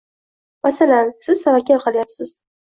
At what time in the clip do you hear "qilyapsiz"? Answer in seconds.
1.87-2.37